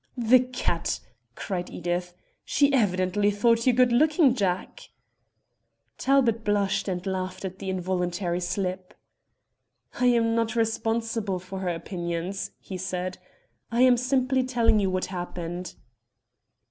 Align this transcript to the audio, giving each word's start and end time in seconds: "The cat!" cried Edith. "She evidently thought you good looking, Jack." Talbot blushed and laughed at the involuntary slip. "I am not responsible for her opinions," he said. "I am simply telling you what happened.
"The 0.17 0.39
cat!" 0.39 0.99
cried 1.35 1.69
Edith. 1.69 2.15
"She 2.43 2.73
evidently 2.73 3.29
thought 3.29 3.67
you 3.67 3.73
good 3.73 3.91
looking, 3.91 4.33
Jack." 4.33 4.89
Talbot 5.99 6.43
blushed 6.43 6.87
and 6.87 7.05
laughed 7.05 7.45
at 7.45 7.59
the 7.59 7.69
involuntary 7.69 8.39
slip. 8.39 8.95
"I 9.99 10.07
am 10.07 10.33
not 10.33 10.55
responsible 10.55 11.37
for 11.37 11.59
her 11.59 11.69
opinions," 11.69 12.49
he 12.59 12.77
said. 12.79 13.19
"I 13.71 13.81
am 13.83 13.95
simply 13.95 14.43
telling 14.43 14.79
you 14.79 14.89
what 14.89 15.05
happened. 15.05 15.75